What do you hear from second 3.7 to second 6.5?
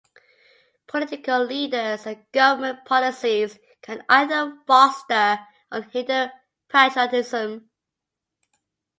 can either foster or hinder